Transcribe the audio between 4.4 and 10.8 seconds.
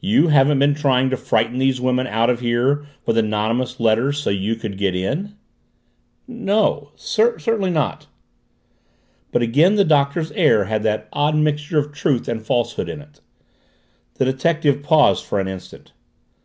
could get in?" "No. Certainly not." But again the Doctor's air